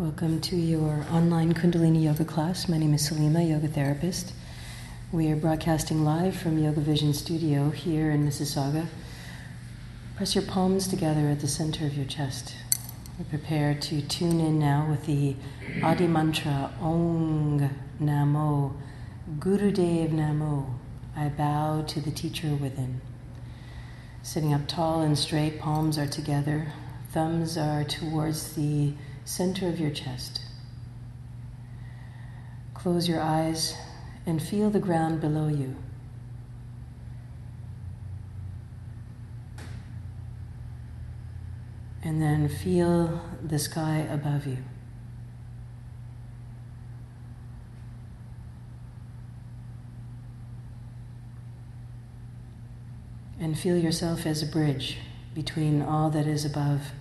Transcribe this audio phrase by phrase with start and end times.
[0.00, 2.70] Welcome to your online Kundalini Yoga class.
[2.70, 4.32] My name is Salima, yoga therapist.
[5.12, 8.86] We are broadcasting live from Yoga Vision Studio here in Mississauga.
[10.16, 12.54] Press your palms together at the center of your chest.
[13.18, 15.36] We prepare to tune in now with the
[15.82, 17.68] Adi mantra Ong
[18.00, 18.72] Namo
[19.38, 20.64] Gurudev Namo.
[21.14, 23.02] I bow to the teacher within.
[24.22, 26.72] Sitting up tall and straight, palms are together,
[27.12, 28.94] thumbs are towards the
[29.24, 30.40] center of your chest.
[32.74, 33.76] Close your eyes
[34.26, 35.76] and feel the ground below you.
[42.02, 44.58] And then feel the sky above you.
[53.38, 54.98] And feel yourself as a bridge
[55.34, 56.92] between all that is above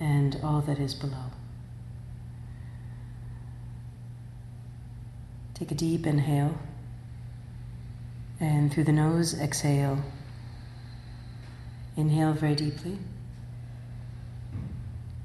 [0.00, 1.33] and all that is below.
[5.54, 6.58] Take a deep inhale.
[8.40, 9.98] And through the nose, exhale.
[11.96, 12.98] Inhale very deeply.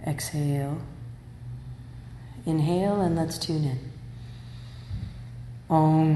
[0.06, 0.78] Exhale.
[2.46, 3.80] Inhale and let's tune in.
[5.70, 6.16] Ong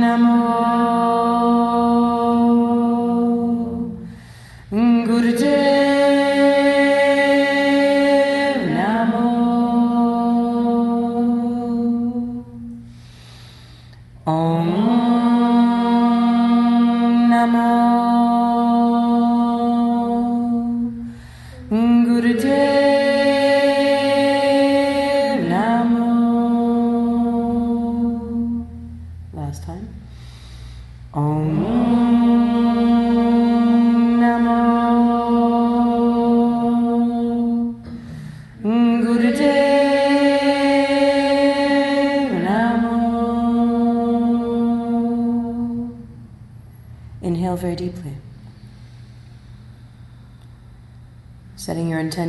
[0.00, 1.19] Namo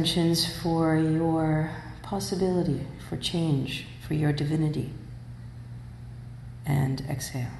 [0.01, 1.69] intentions for your
[2.01, 4.89] possibility, for change, for your divinity.
[6.65, 7.51] And exhale.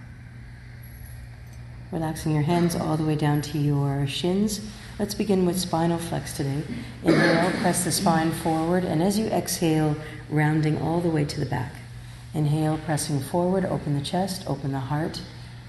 [1.92, 4.60] Relaxing your hands all the way down to your shins.
[4.98, 6.64] Let's begin with spinal flex today.
[7.04, 9.96] Inhale, press the spine forward, and as you exhale,
[10.28, 11.74] rounding all the way to the back.
[12.34, 15.22] Inhale, pressing forward, open the chest, open the heart.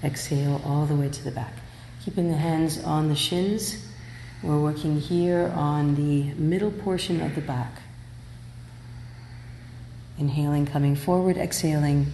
[0.03, 1.53] Exhale all the way to the back.
[2.03, 3.92] Keeping the hands on the shins.
[4.43, 7.81] We're working here on the middle portion of the back.
[10.19, 12.07] Inhaling, coming forward, exhaling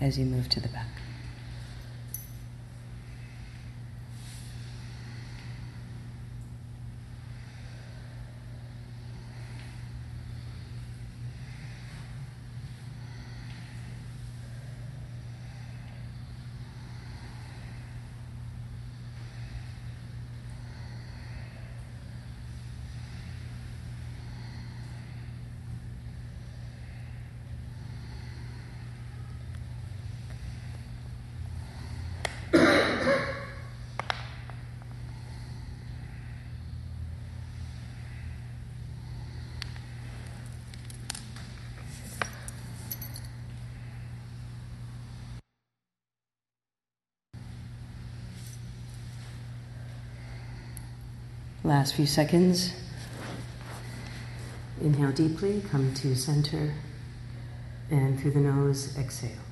[0.00, 0.97] as you move to the back.
[51.68, 52.72] Last few seconds.
[54.80, 56.72] Inhale deeply, come to center,
[57.90, 59.42] and through the nose, exhale.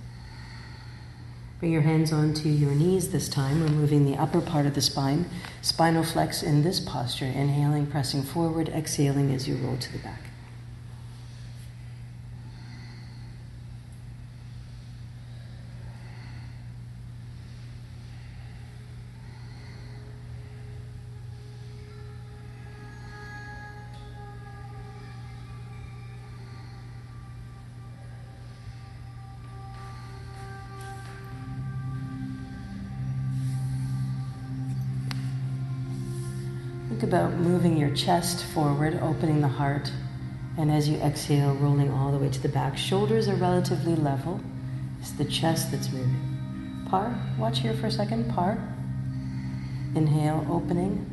[1.61, 5.27] Bring your hands onto your knees this time, removing the upper part of the spine.
[5.61, 10.26] Spinal flex in this posture, inhaling, pressing forward, exhaling as you roll to the back.
[37.97, 39.91] Chest forward, opening the heart,
[40.59, 42.77] and as you exhale, rolling all the way to the back.
[42.77, 44.41] Shoulders are relatively level.
[45.01, 46.87] It's the chest that's moving.
[46.89, 48.29] Par, watch here for a second.
[48.33, 48.59] Par.
[49.95, 51.07] Inhale, opening,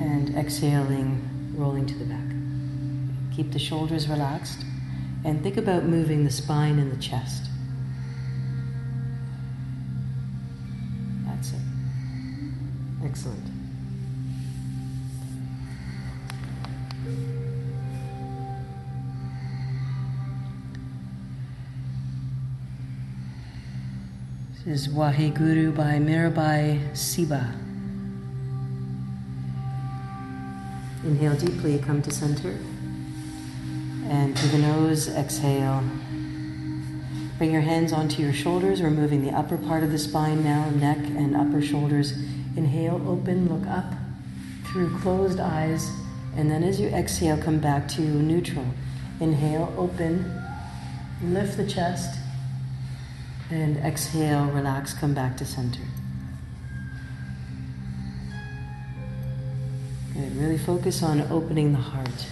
[0.00, 3.36] and exhaling, rolling to the back.
[3.36, 4.64] Keep the shoulders relaxed,
[5.24, 7.44] and think about moving the spine and the chest.
[11.26, 11.60] That's it.
[13.04, 13.53] Excellent.
[24.66, 27.54] This is Waheguru by Mirabai Ceiba.
[31.04, 32.56] Inhale deeply, come to center.
[34.08, 35.84] And through the nose, exhale.
[37.36, 40.96] Bring your hands onto your shoulders, removing the upper part of the spine now, neck
[40.96, 42.12] and upper shoulders.
[42.56, 43.92] Inhale, open, look up
[44.72, 45.90] through closed eyes.
[46.38, 48.64] And then as you exhale, come back to neutral.
[49.20, 50.42] Inhale, open,
[51.22, 52.18] lift the chest.
[53.50, 55.80] And exhale, relax, come back to center.
[60.14, 60.36] Good.
[60.36, 62.26] Really focus on opening the heart.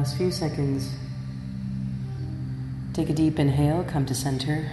[0.00, 0.94] Last few seconds.
[2.94, 4.66] Take a deep inhale, come to center.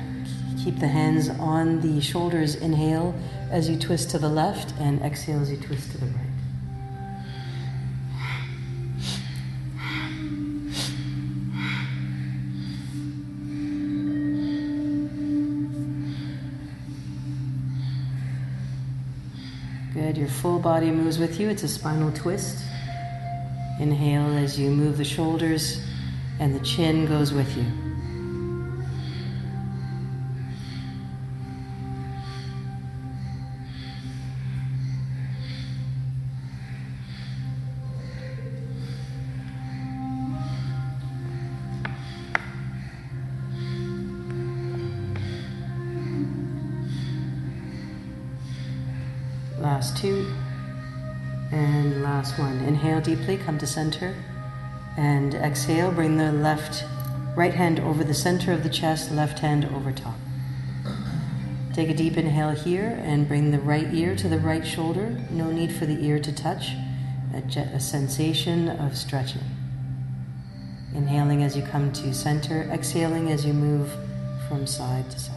[0.64, 2.56] Keep the hands on the shoulders.
[2.56, 3.14] Inhale
[3.52, 6.24] as you twist to the left, and exhale as you twist to the right.
[19.94, 21.50] Good, your full body moves with you.
[21.50, 22.67] It's a spinal twist.
[23.80, 25.86] Inhale as you move the shoulders
[26.40, 27.87] and the chin goes with you.
[53.28, 54.16] Deeply, come to center.
[54.96, 56.86] And exhale, bring the left,
[57.36, 60.16] right hand over the center of the chest, left hand over top.
[61.74, 65.18] Take a deep inhale here and bring the right ear to the right shoulder.
[65.30, 66.70] No need for the ear to touch.
[67.34, 67.40] A,
[67.74, 69.44] a sensation of stretching.
[70.96, 73.92] Inhaling as you come to center, exhaling as you move
[74.48, 75.37] from side to side.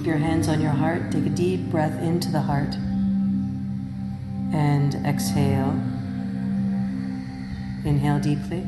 [0.00, 1.12] Keep your hands on your heart.
[1.12, 2.74] Take a deep breath into the heart,
[4.54, 5.72] and exhale.
[7.84, 8.66] Inhale deeply,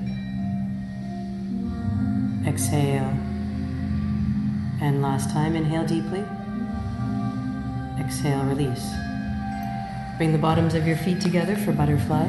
[2.46, 3.08] exhale,
[4.82, 6.22] and last time, inhale deeply,
[7.98, 8.86] exhale, release.
[10.18, 12.26] Bring the bottoms of your feet together for butterfly.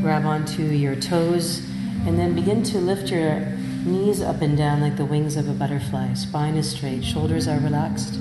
[0.00, 1.58] Grab onto your toes
[2.06, 3.55] and then begin to lift your
[3.86, 6.12] knees up and down like the wings of a butterfly.
[6.14, 8.18] Spine is straight, shoulders are relaxed.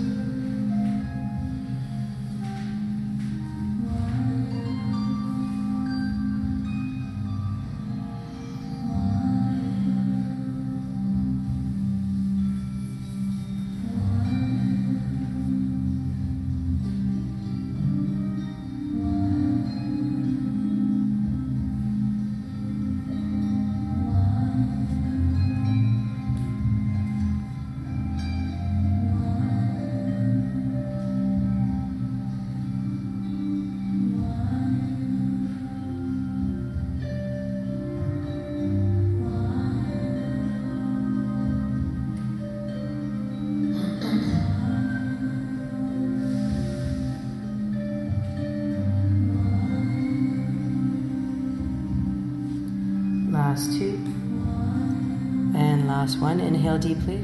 [56.06, 56.40] Last one.
[56.40, 57.16] Inhale deeply.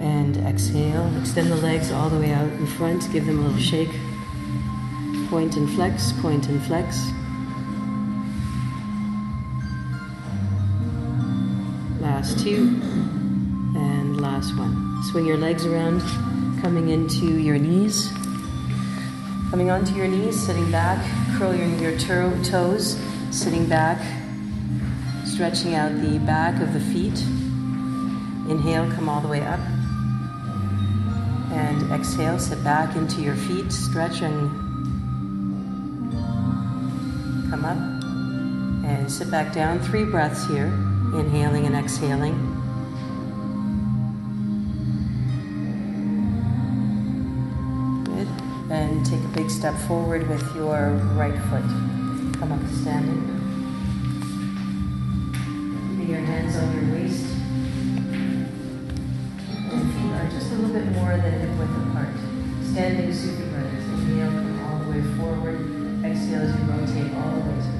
[0.00, 1.08] And exhale.
[1.20, 3.08] Extend the legs all the way out in front.
[3.12, 3.94] Give them a little shake.
[5.30, 6.98] Point and flex, point and flex.
[12.00, 12.80] Last two.
[13.76, 15.00] And last one.
[15.12, 16.00] Swing your legs around,
[16.60, 18.10] coming into your knees.
[19.52, 20.98] Coming onto your knees, sitting back,
[21.38, 24.17] curl your, your toes, sitting back,
[25.38, 27.16] stretching out the back of the feet.
[28.50, 29.60] Inhale, come all the way up.
[31.52, 34.50] And exhale, sit back into your feet, stretch and
[37.48, 37.78] come up.
[38.84, 39.78] And sit back down.
[39.78, 40.66] Three breaths here,
[41.14, 42.34] inhaling and exhaling.
[48.06, 48.26] Good.
[48.72, 51.62] And take a big step forward with your right foot.
[52.40, 53.37] Come up to standing.
[56.08, 57.26] Your hands on your waist.
[59.68, 62.16] And feet are just a little bit more than hip width apart.
[62.64, 63.84] Standing Sufi Brothers.
[63.84, 65.60] Inhale, come all the way forward.
[66.02, 67.77] Exhale as you rotate all the way to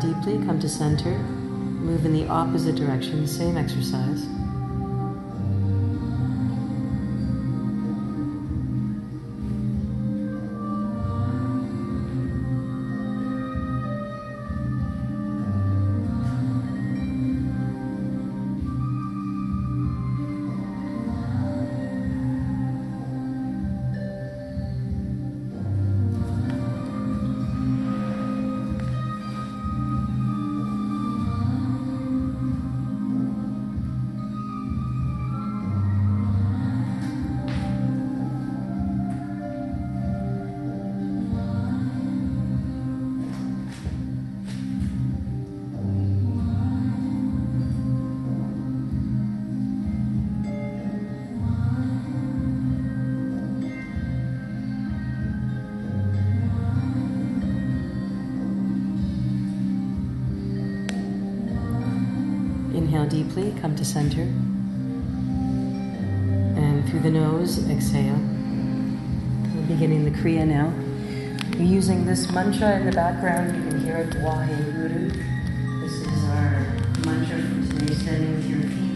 [0.00, 1.18] deeply, come to center.
[1.18, 4.26] Move in the opposite direction, same exercise.
[63.76, 64.22] To center.
[66.60, 68.18] And through the nose, exhale.
[69.54, 70.72] We're beginning the Kriya now.
[71.58, 73.56] We're using this mantra in the background.
[73.56, 75.10] You can hear it, Wahe Guru.
[75.80, 76.66] This is our
[77.04, 78.86] mantra for today, standing with your feet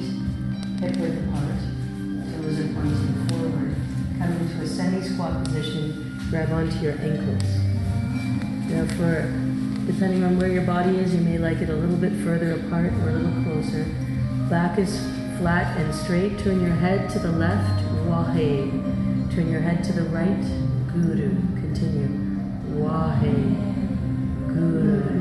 [0.81, 1.61] hip width apart.
[2.33, 3.75] Toes are pointing forward.
[4.19, 6.19] Come into a semi-squat position.
[6.31, 7.45] Grab onto your ankles.
[8.71, 9.51] Now for
[9.87, 12.93] Depending on where your body is, you may like it a little bit further apart
[12.93, 13.85] or a little closer.
[14.51, 14.99] Back is
[15.39, 16.41] flat and straight.
[16.41, 19.33] Turn your head to the left, Wahe.
[19.33, 20.43] Turn your head to the right,
[20.93, 21.37] Guru.
[21.55, 22.09] Continue.
[22.75, 23.33] Wahe,
[24.49, 25.20] Guru.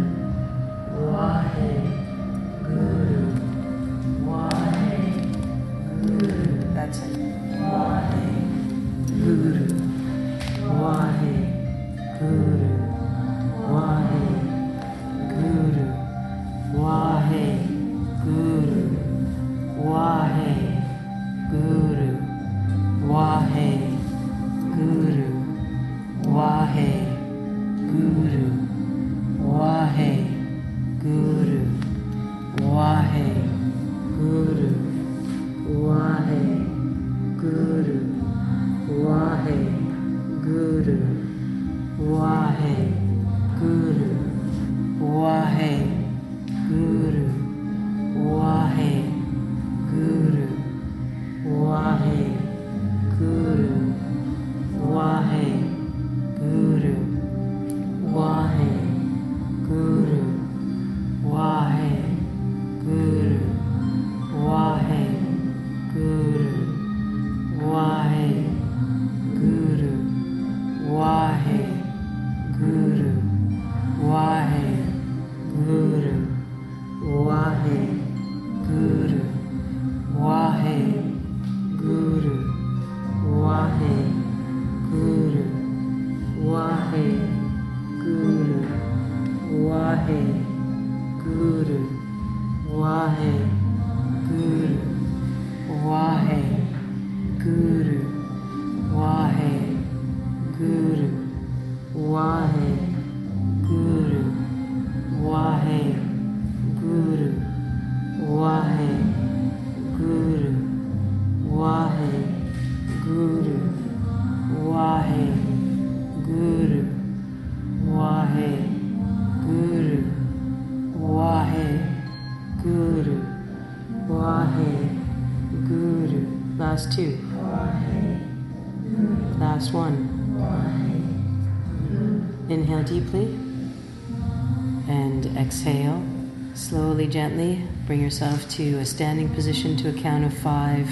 [137.11, 140.89] Gently, bring yourself to a standing position to a count of five,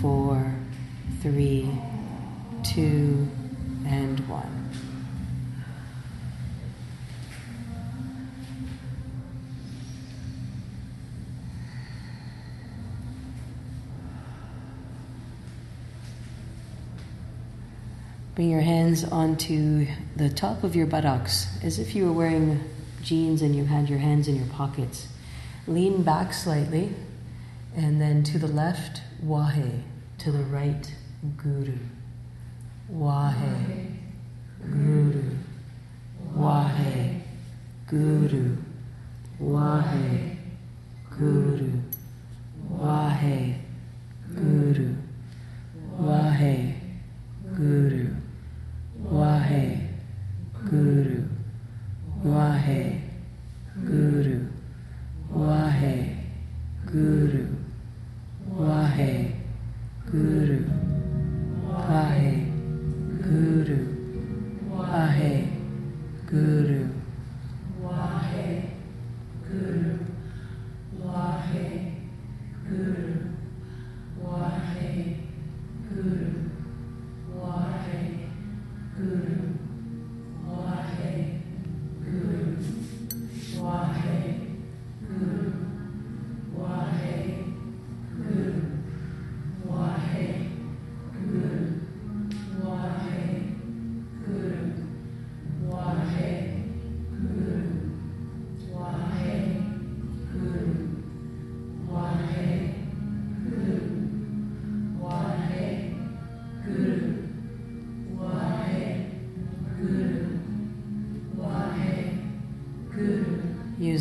[0.00, 0.54] four,
[1.20, 1.70] three,
[2.62, 3.28] two,
[3.86, 4.70] and one.
[18.34, 22.60] Bring your hands onto the top of your buttocks as if you were wearing
[23.02, 25.08] jeans and you had your hands in your pockets.
[25.66, 26.94] Lean back slightly
[27.76, 29.82] and then to the left, Wahe.
[30.18, 30.94] To the right,
[31.36, 31.78] Guru.
[32.92, 33.96] Wahe.
[34.70, 35.36] Guru.
[36.36, 37.20] Wahe.
[37.86, 38.56] Guru.
[39.40, 40.36] Wahe.
[41.18, 41.80] Guru.
[42.70, 43.54] Wahe.
[44.34, 44.94] Guru.
[45.98, 46.71] Wahe.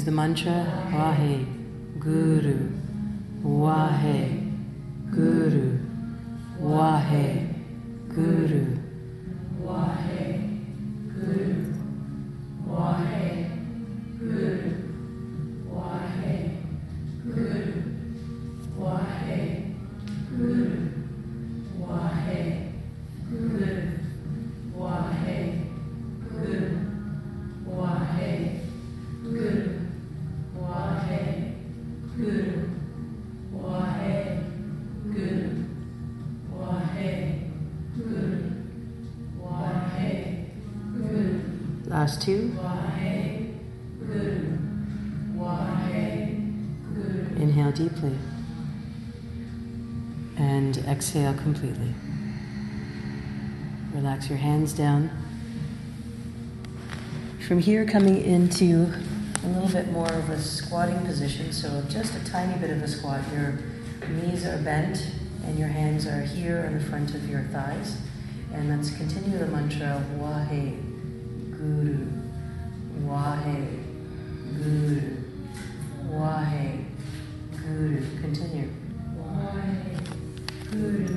[0.02, 1.46] Use the mantra Wahe
[2.00, 2.72] Guru.
[3.44, 4.31] Wahe
[42.20, 43.54] Wahe
[46.94, 47.38] Guru.
[47.38, 48.18] Inhale deeply.
[50.38, 51.94] And exhale completely.
[53.94, 55.10] Relax your hands down.
[57.48, 58.94] From here, coming into
[59.44, 62.88] a little bit more of a squatting position, so just a tiny bit of a
[62.88, 63.22] squat.
[63.34, 63.60] Your
[64.10, 65.08] knees are bent
[65.46, 67.98] and your hands are here in the front of your thighs.
[68.54, 70.91] And let's continue the mantra Wahe
[71.62, 72.08] Guru,
[73.06, 73.58] Wahe,
[74.58, 74.98] Guru,
[76.10, 76.86] Wahe,
[77.62, 78.02] Guru.
[78.20, 78.70] Continue.
[79.22, 79.94] Wahe,
[80.72, 81.11] Guru.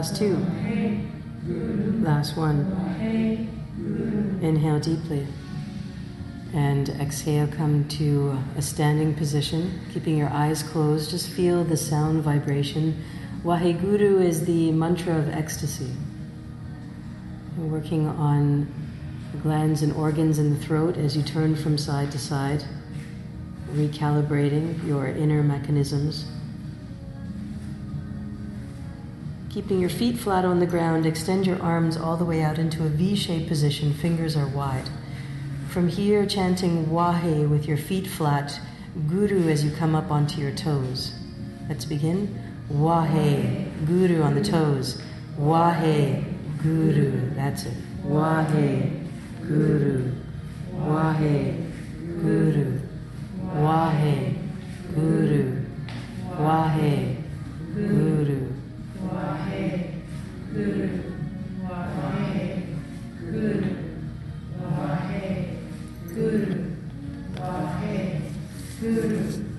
[0.00, 0.34] Last two.
[2.02, 2.58] Last one.
[4.40, 5.26] Inhale deeply.
[6.54, 11.10] And exhale, come to a standing position, keeping your eyes closed.
[11.10, 13.04] Just feel the sound vibration.
[13.44, 15.90] Waheguru is the mantra of ecstasy.
[17.58, 18.72] We're working on
[19.32, 22.64] the glands and organs in the throat as you turn from side to side,
[23.72, 26.24] recalibrating your inner mechanisms.
[29.50, 32.84] Keeping your feet flat on the ground, extend your arms all the way out into
[32.84, 34.88] a V shaped position, fingers are wide.
[35.70, 38.60] From here, chanting Wahe with your feet flat,
[39.08, 41.12] Guru as you come up onto your toes.
[41.68, 42.40] Let's begin.
[42.72, 45.02] Wahe, Guru on the toes.
[45.36, 46.24] Wahe,
[46.62, 47.34] Guru.
[47.34, 47.74] That's it.
[48.04, 49.04] Wahe,
[49.48, 50.12] Guru.
[50.76, 51.72] Wahe,
[52.22, 52.80] Guru.
[53.54, 54.36] Wahe,
[54.94, 55.60] Guru.
[56.38, 57.16] Wahe,
[57.74, 58.36] Guru.
[58.36, 58.39] Wahe,
[68.90, 69.49] Amen.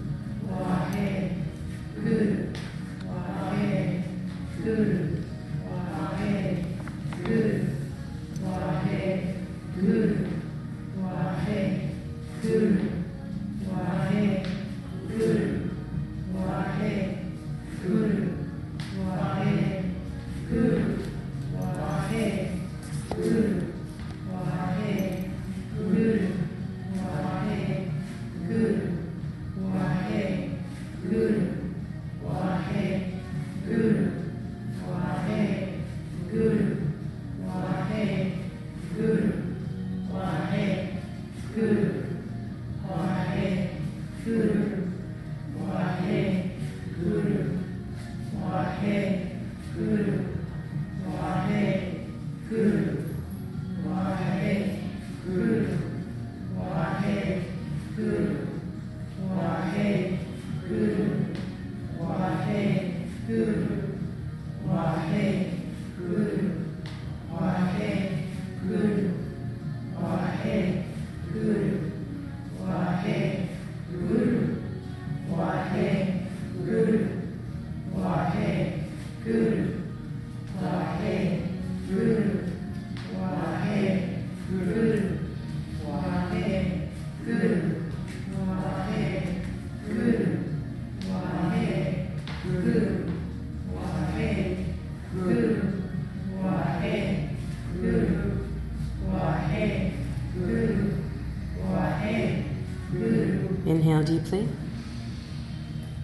[103.65, 104.47] Inhale deeply.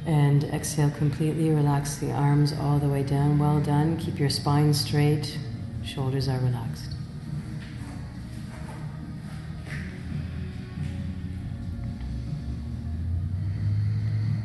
[0.08, 1.50] And exhale completely.
[1.52, 3.38] Relax the arms all the way down.
[3.38, 3.98] Well done.
[3.98, 5.38] Keep your spine straight.
[5.84, 6.97] Shoulders are relaxed.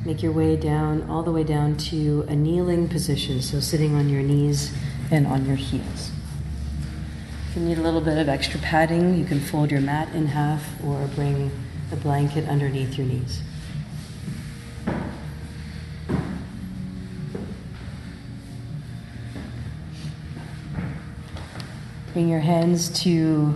[0.04, 4.08] Make your way down, all the way down to a kneeling position, so sitting on
[4.08, 4.74] your knees
[5.12, 6.10] and on your heels.
[7.48, 10.26] If you need a little bit of extra padding, you can fold your mat in
[10.26, 11.52] half or bring
[11.90, 13.42] the blanket underneath your knees.
[22.12, 23.54] Bring your hands to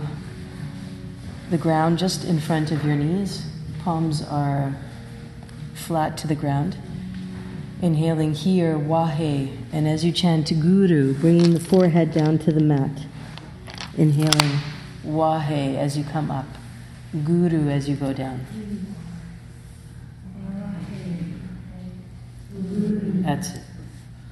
[1.49, 3.45] the ground just in front of your knees.
[3.83, 4.77] Palms are
[5.87, 6.75] flat to the ground.
[7.81, 13.05] Inhaling here, Wahe, and as you chant Guru, bringing the forehead down to the mat.
[13.95, 14.59] Inhaling
[15.05, 16.45] Wahe as you come up,
[17.23, 18.45] Guru as you go down.
[23.23, 23.61] That's it.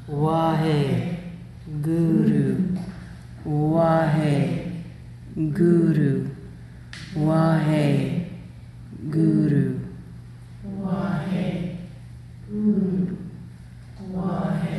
[0.10, 1.18] Wahe,
[1.82, 2.78] Guru,
[3.48, 4.84] Wahe,
[5.54, 6.30] Guru,
[7.16, 8.28] Wahe,
[9.10, 9.75] Guru.
[10.86, 11.78] Wahe.
[12.48, 13.18] Guru.
[14.14, 14.75] Wahe.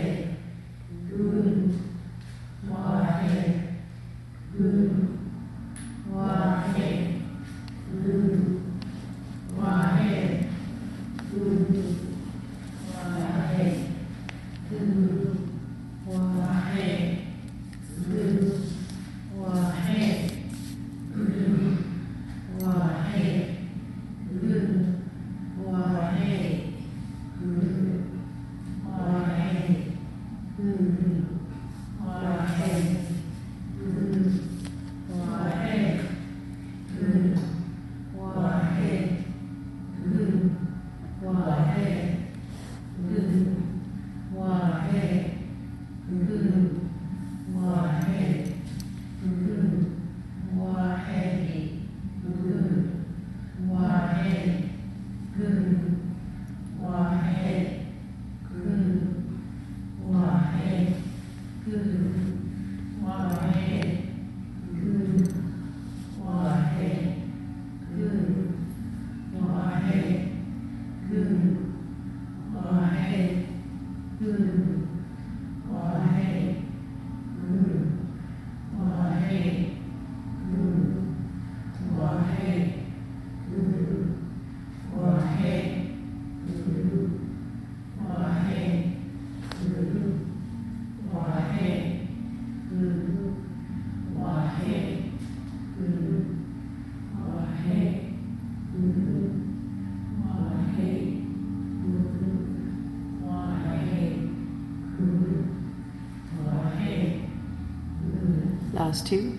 [108.97, 109.39] Last two.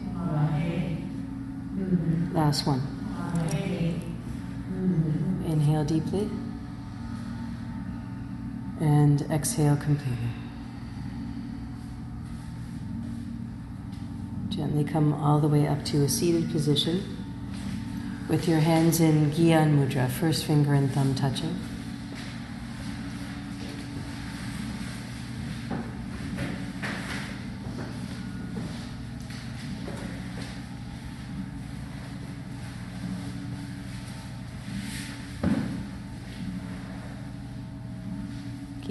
[2.31, 2.79] Last one.
[5.47, 6.29] Inhale deeply.
[8.79, 10.29] And exhale completely.
[14.49, 17.17] Gently come all the way up to a seated position
[18.29, 21.59] with your hands in Gyan Mudra, first finger and thumb touching.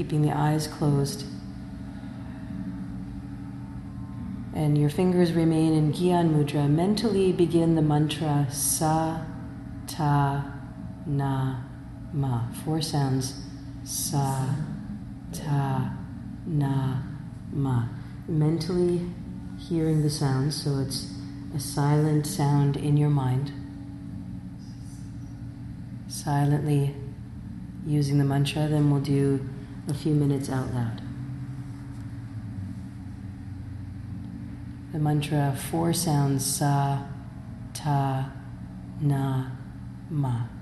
[0.06, 1.24] Keeping the eyes closed.
[4.54, 6.70] And your fingers remain in Gyan Mudra.
[6.70, 9.20] Mentally begin the mantra Sa,
[9.88, 10.44] Ta,
[11.06, 11.56] Na,
[12.12, 12.42] Ma.
[12.64, 13.34] Four sounds
[13.82, 14.46] Sa,
[15.32, 15.92] Ta,
[16.46, 16.98] Na,
[17.52, 17.86] Ma.
[18.28, 19.10] Mentally
[19.58, 21.12] hearing the sounds, so it's
[21.52, 23.50] a silent sound in your mind.
[26.06, 26.94] Silently
[27.84, 29.40] using the mantra, then we'll do
[29.88, 31.00] a few minutes out loud.
[34.92, 37.02] The mantra four sounds sa,
[37.74, 38.32] ta,
[39.00, 39.50] na,
[40.10, 40.55] ma.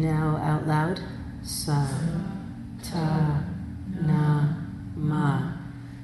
[0.00, 1.00] Now out loud,
[1.42, 1.84] sa,
[2.82, 3.42] ta,
[4.06, 4.54] na,
[4.94, 5.52] ma,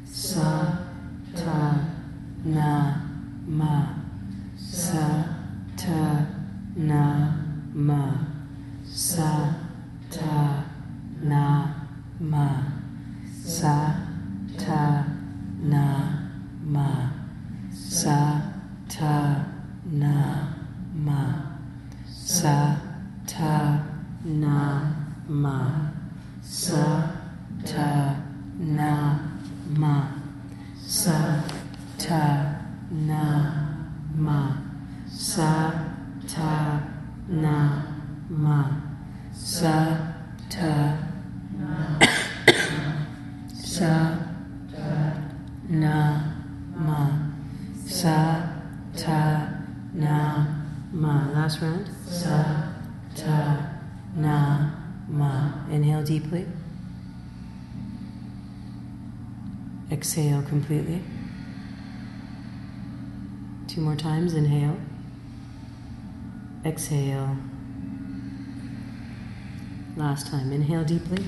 [0.04, 0.78] sa,
[1.32, 1.78] ta,
[2.44, 2.96] na,
[3.46, 3.94] ma,
[4.56, 5.24] sa,
[5.76, 6.26] ta,
[6.74, 7.36] na,
[7.72, 8.10] ma,
[8.84, 9.54] sa,
[10.10, 10.64] ta,
[11.22, 11.74] na,
[12.18, 12.48] ma,
[13.30, 14.00] sa,
[14.58, 15.04] ta,
[15.62, 16.18] na,
[16.64, 17.10] ma,
[17.72, 18.40] sa,
[18.88, 19.44] ta,
[19.84, 20.50] na,
[20.98, 21.44] ma,
[22.24, 22.84] sa,
[23.26, 23.84] ta
[24.24, 24.88] na
[25.28, 25.58] ma
[26.42, 26.84] sa
[27.64, 28.16] ta
[28.58, 29.18] na
[29.76, 29.96] ma
[30.78, 31.42] sa
[31.98, 32.22] ta
[32.90, 33.22] na
[34.16, 34.40] ma
[35.08, 35.72] sa
[36.28, 36.80] ta
[37.28, 37.56] na
[38.28, 38.60] ma
[39.32, 39.74] sa
[40.48, 40.72] ta
[43.74, 43.92] sa
[45.68, 45.96] na
[46.86, 47.00] ma
[47.86, 48.18] sa
[48.96, 49.20] ta
[49.94, 50.46] na
[50.92, 51.14] ma
[51.54, 52.72] last round sa
[53.14, 53.70] ta,
[54.16, 54.70] na,
[55.08, 55.52] ma.
[55.70, 56.46] Inhale deeply.
[59.90, 61.00] Exhale completely.
[63.68, 64.34] Two more times.
[64.34, 64.76] Inhale.
[66.64, 67.36] Exhale.
[69.96, 70.52] Last time.
[70.52, 71.24] Inhale deeply.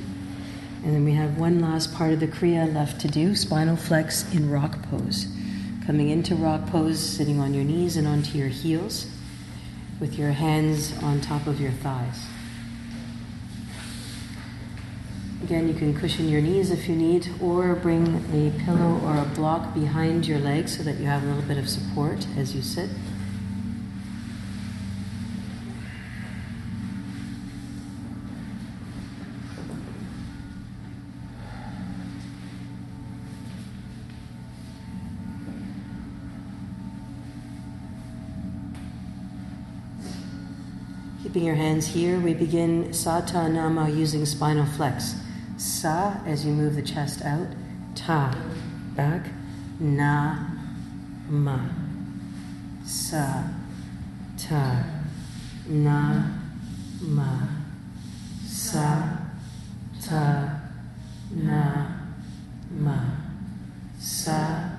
[0.84, 4.32] And then we have one last part of the Kriya left to do spinal flex
[4.32, 5.28] in rock pose.
[5.84, 9.06] Coming into rock pose, sitting on your knees and onto your heels
[10.00, 12.26] with your hands on top of your thighs.
[15.42, 19.24] Again, you can cushion your knees if you need, or bring a pillow or a
[19.34, 22.62] block behind your legs so that you have a little bit of support as you
[22.62, 22.90] sit.
[41.36, 45.16] Keeping your hands here, we begin Sata Nama using spinal flex.
[45.58, 47.48] Sa as you move the chest out,
[47.94, 48.34] ta
[48.94, 49.26] back,
[49.78, 50.38] na
[51.28, 51.60] ma.
[52.86, 53.44] Sa
[54.38, 54.82] ta
[55.66, 56.24] na
[57.02, 57.48] ma.
[58.46, 59.18] Sa
[60.00, 60.60] ta
[61.34, 61.86] na
[62.70, 62.98] ma.
[63.98, 64.70] Sa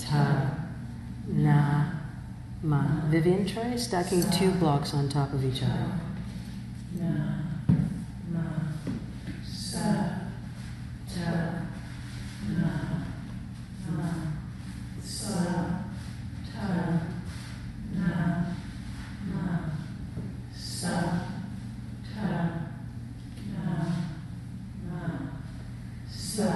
[0.00, 0.50] ta
[1.28, 1.92] na
[2.66, 2.82] Ma.
[3.10, 5.86] Vivian, try stacking two blocks on top of each other.
[6.98, 7.38] Na,
[8.28, 8.40] ma,
[9.46, 10.18] sa,
[11.06, 11.62] ta,
[12.48, 12.70] na,
[13.88, 14.08] ma,
[15.00, 15.78] sa,
[16.52, 17.00] ta,
[17.94, 18.46] na,
[19.30, 19.58] ma,
[20.52, 21.20] sa,
[22.02, 22.50] ta,
[23.54, 23.94] na,
[24.90, 25.08] ma,
[26.10, 26.50] sa,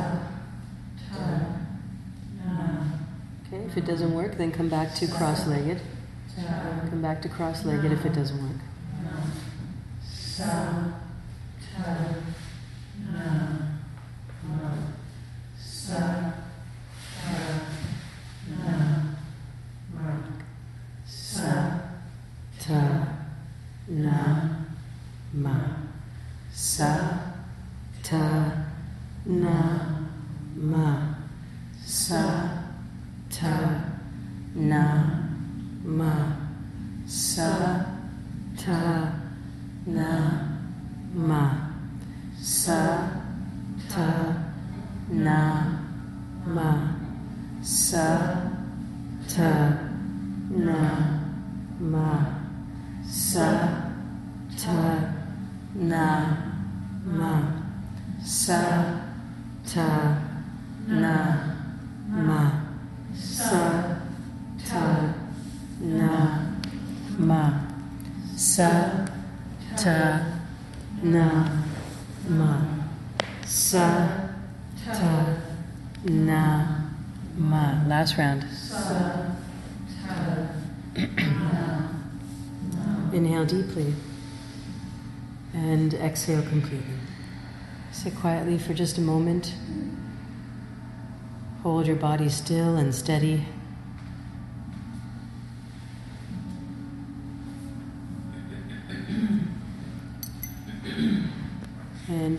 [1.08, 1.24] ta,
[2.36, 2.84] na,
[3.52, 5.80] If it doesn't work, then come back to cross legged.
[7.00, 8.60] Come back to cross legged if it doesn't work.
[67.30, 67.60] Ma.
[68.36, 69.06] Sa,
[69.76, 69.98] ta,
[71.02, 71.26] na,
[72.28, 72.52] ma.
[73.46, 73.86] Sa,
[74.84, 75.36] ta,
[76.02, 76.42] na,
[77.36, 77.84] ma.
[77.86, 78.42] Last round.
[78.50, 79.30] sa
[80.02, 80.16] ta
[80.96, 81.62] na
[83.12, 83.94] Inhale deeply
[85.54, 86.98] and exhale completely.
[87.92, 89.54] Sit quietly for just a moment.
[91.62, 93.46] Hold your body still and steady.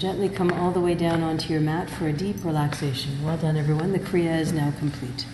[0.02, 3.24] Gently come all the way down onto your mat for a deep relaxation.
[3.24, 3.92] Well done, everyone.
[3.92, 5.28] The Kriya is now complete.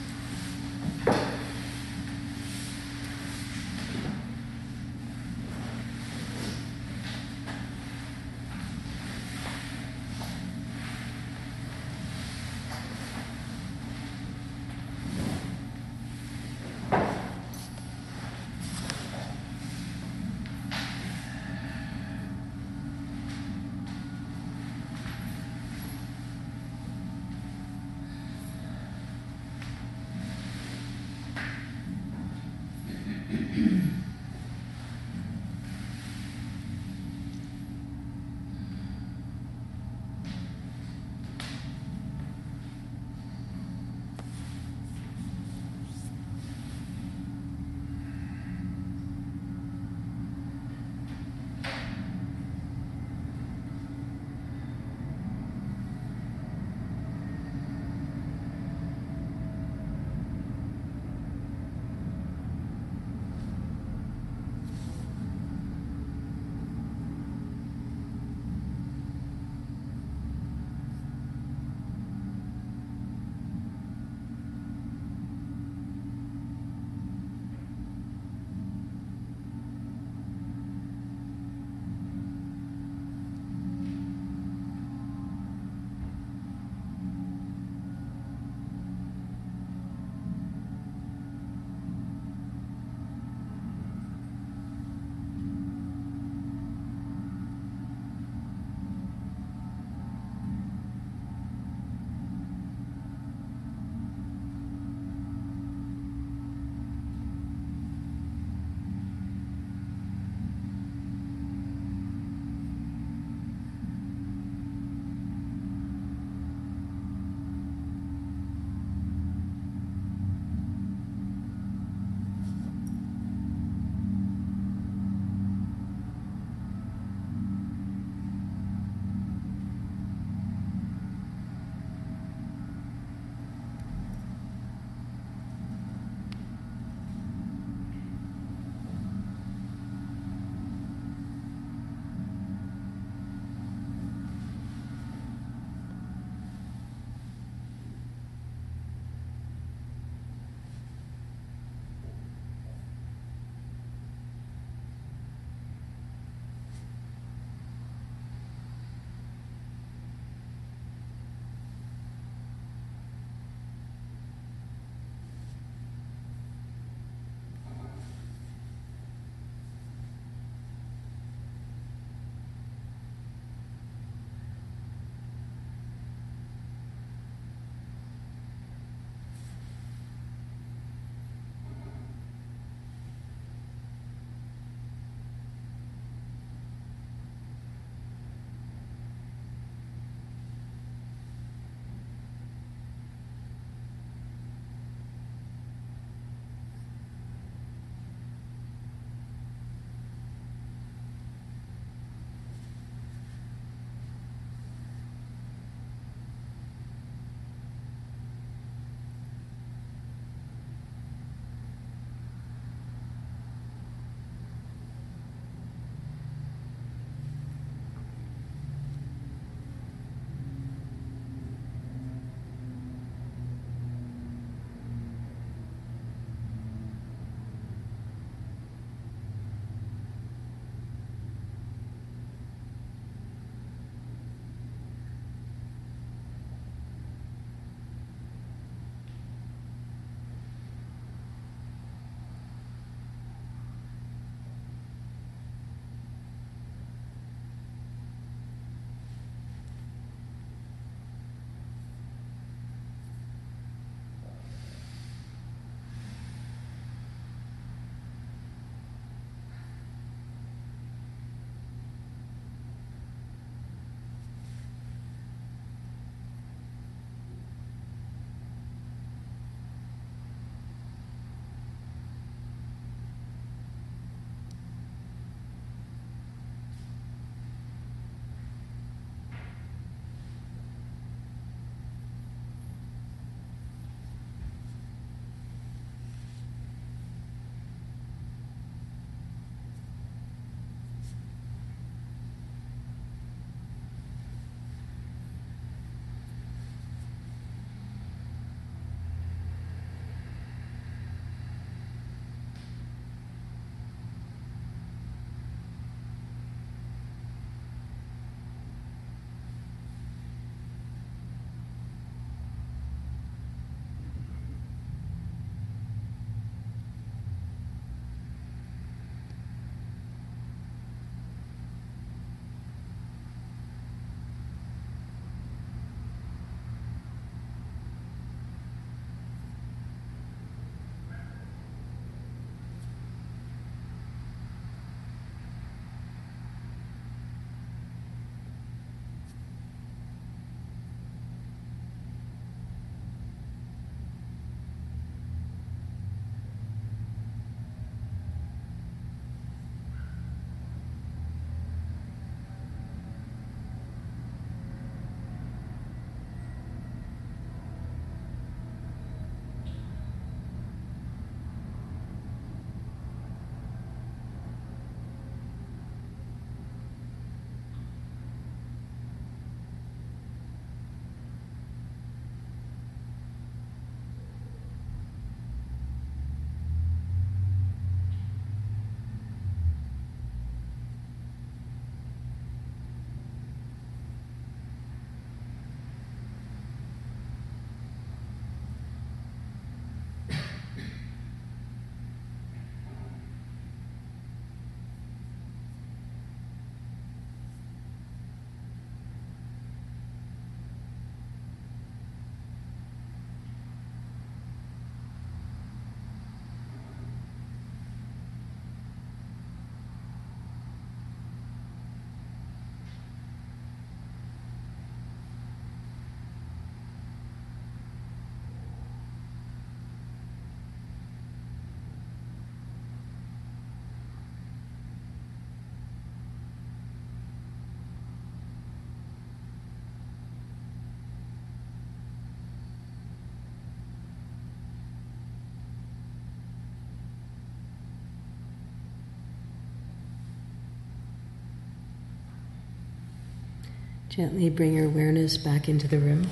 [444.10, 446.28] Gently bring your awareness back into the room.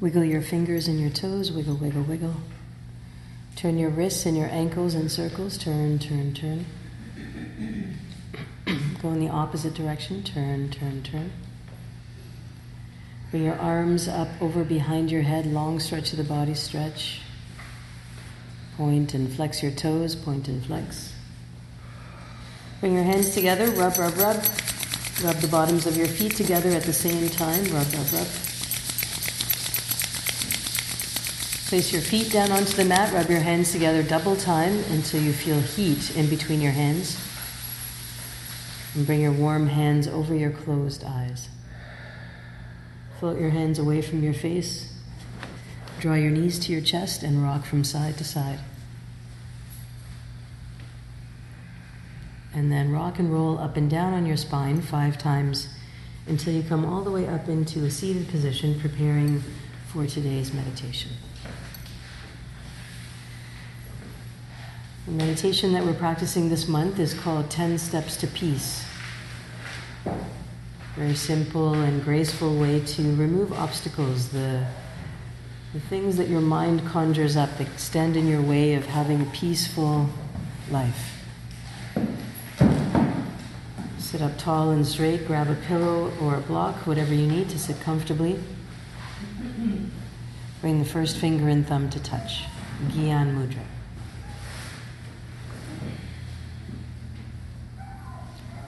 [0.00, 2.34] Wiggle your fingers and your toes, wiggle, wiggle, wiggle.
[3.56, 6.66] Turn your wrists and your ankles in circles, turn, turn, turn.
[9.00, 11.30] Go in the opposite direction, turn, turn, turn.
[13.30, 17.20] Bring your arms up over behind your head, long stretch of the body, stretch.
[18.76, 21.14] Point and flex your toes, point and flex.
[22.80, 24.44] Bring your hands together, rub, rub, rub.
[25.22, 28.26] Rub the bottoms of your feet together at the same time, rub, rub, rub.
[31.68, 35.32] Place your feet down onto the mat, rub your hands together double time until you
[35.32, 37.16] feel heat in between your hands.
[38.94, 41.48] And bring your warm hands over your closed eyes.
[43.18, 44.92] Float your hands away from your face.
[46.00, 48.58] Draw your knees to your chest and rock from side to side.
[52.54, 55.68] And then rock and roll up and down on your spine five times
[56.26, 59.42] until you come all the way up into a seated position, preparing
[59.88, 61.10] for today's meditation.
[65.06, 68.86] The meditation that we're practicing this month is called 10 Steps to Peace.
[70.96, 74.64] Very simple and graceful way to remove obstacles, the,
[75.72, 79.26] the things that your mind conjures up that stand in your way of having a
[79.26, 80.08] peaceful
[80.70, 81.23] life.
[84.14, 87.58] Sit up tall and straight, grab a pillow or a block, whatever you need to
[87.58, 88.38] sit comfortably.
[90.60, 92.44] Bring the first finger and thumb to touch.
[92.90, 93.64] Gyan Mudra.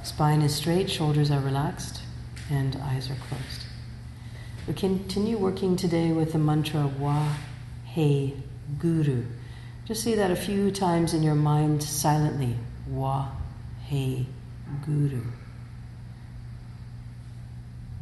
[0.03, 2.01] Spine is straight, shoulders are relaxed,
[2.51, 3.67] and eyes are closed.
[4.67, 7.37] We continue working today with the mantra Wa
[7.85, 8.35] He
[8.81, 9.25] Guru.
[9.85, 12.57] Just say that a few times in your mind silently.
[12.89, 13.29] Wa
[13.85, 14.27] He
[14.85, 15.23] Guru.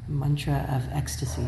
[0.09, 1.47] Mantra of ecstasy.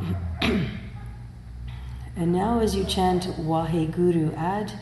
[0.42, 4.72] and now, as you chant Wahe Guru, add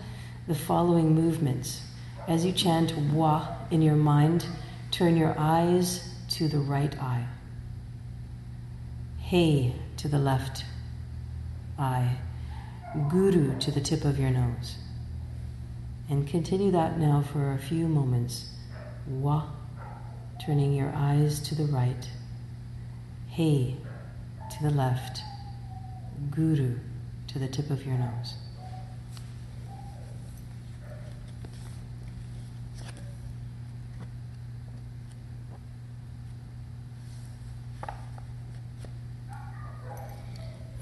[0.46, 1.82] the following movements.
[2.28, 4.46] As you chant Wa in your mind,
[4.90, 7.26] turn your eyes to the right eye.
[9.18, 10.64] Hey to the left
[11.78, 12.16] eye.
[13.08, 14.76] Guru to the tip of your nose.
[16.08, 18.50] And continue that now for a few moments.
[19.08, 19.44] Wa,
[20.44, 22.08] turning your eyes to the right.
[23.28, 23.76] Hey
[24.50, 25.20] to the left.
[26.30, 26.78] Guru
[27.28, 28.34] to the tip of your nose.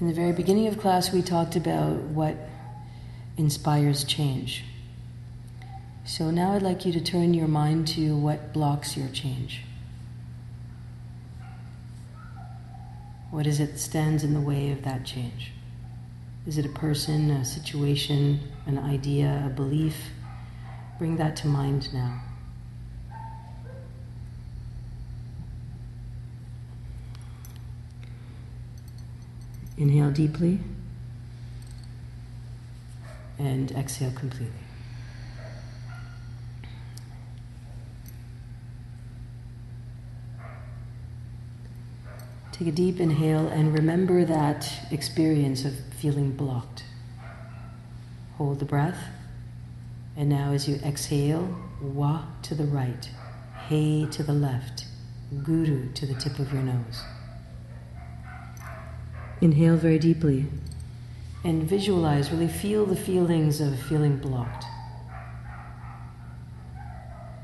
[0.01, 2.35] In the very beginning of class, we talked about what
[3.37, 4.63] inspires change.
[6.07, 9.63] So now I'd like you to turn your mind to what blocks your change.
[13.31, 15.51] What is it that stands in the way of that change?
[16.45, 19.95] Is it a person, a situation, an idea, a belief?
[20.99, 22.21] Bring that to mind now.
[29.75, 30.59] Inhale deeply
[33.39, 34.64] and exhale completely.
[42.57, 46.85] Take a deep inhale and remember that experience of feeling blocked.
[48.37, 49.09] Hold the breath.
[50.15, 53.09] And now, as you exhale, wa to the right,
[53.67, 54.85] he to the left,
[55.43, 57.03] guru to the tip of your nose.
[59.41, 60.45] Inhale very deeply
[61.43, 64.63] and visualize, really feel the feelings of feeling blocked.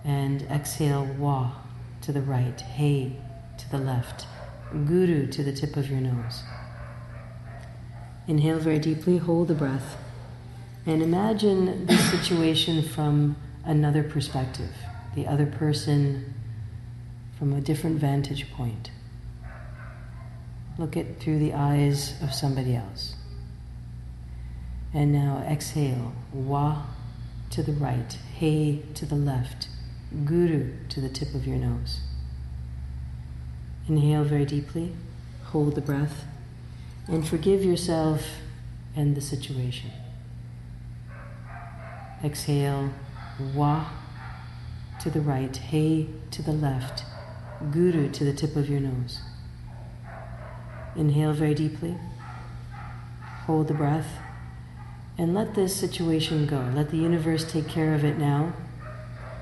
[0.06, 1.52] And exhale, wa
[2.04, 3.18] to the right, hey
[3.58, 4.26] to the left,
[4.72, 6.44] guru to the tip of your nose.
[8.28, 9.98] Inhale very deeply, hold the breath,
[10.86, 14.74] and imagine the situation from another perspective,
[15.16, 16.34] the other person
[17.38, 18.92] from a different vantage point.
[20.78, 23.16] Look it through the eyes of somebody else.
[24.94, 26.84] And now exhale, wa
[27.52, 29.68] to the right, hey to the left,
[30.26, 32.00] guru to the tip of your nose.
[33.88, 34.94] Inhale very deeply,
[35.46, 36.26] hold the breath,
[37.08, 38.38] and forgive yourself
[38.96, 39.92] and the situation.
[42.24, 42.92] Exhale,
[43.54, 43.86] wa
[45.02, 47.04] to the right, he to the left,
[47.72, 49.22] guru to the tip of your nose.
[50.96, 51.98] Inhale very deeply,
[53.46, 54.20] hold the breath,
[55.18, 56.72] and let this situation go.
[56.76, 58.54] Let the universe take care of it now.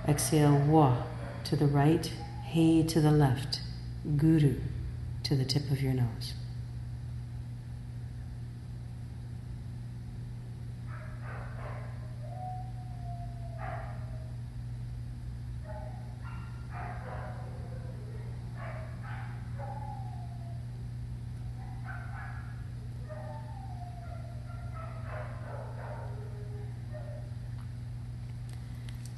[0.07, 1.03] Exhale, wa
[1.45, 2.11] to the right,
[2.45, 3.59] He to the left,
[4.15, 4.55] Guru
[5.23, 6.33] to the tip of your nose.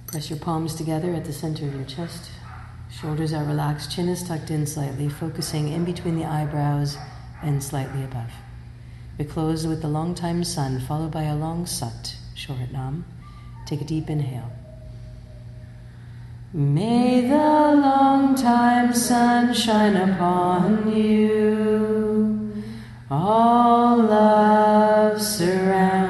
[0.07, 2.31] Press your palms together at the center of your chest.
[3.01, 6.99] Shoulders are relaxed, chin is tucked in slightly, focusing in between the eyebrows
[7.41, 8.31] and slightly above.
[9.17, 13.05] We close with the long time sun, followed by a long sat, short nam.
[13.65, 14.51] Take a deep inhale.
[16.53, 22.53] May the long time sun shine upon you.
[23.09, 26.00] All love surrounds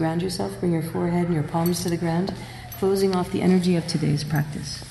[0.00, 2.32] ground yourself, bring your forehead and your palms to the ground,
[2.78, 4.82] closing off the energy of today's practice.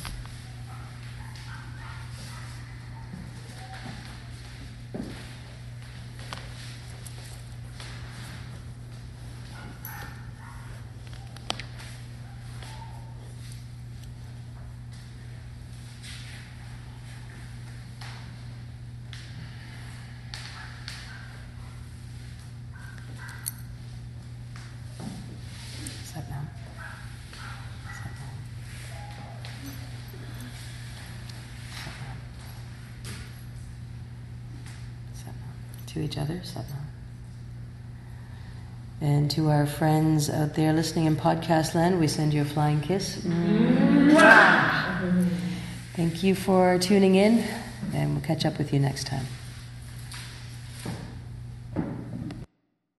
[26.20, 26.50] Sat Nam.
[27.94, 28.36] Sat Nam.
[31.72, 32.18] Sat Nam.
[35.14, 35.54] Sat Nam.
[35.86, 36.88] To each other, Sat Nam.
[39.02, 42.82] And to our friends out there listening in podcast land, we send you a flying
[42.82, 43.16] kiss.
[45.96, 47.46] Thank you for tuning in,
[47.94, 49.26] and we'll catch up with you next time.